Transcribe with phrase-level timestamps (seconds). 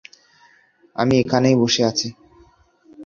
[0.95, 2.07] আমি এখানেই বসে আছি।